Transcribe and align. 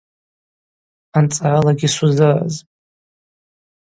Анцӏралагьи 1.17 1.87
сузыразпӏ. 1.95 2.57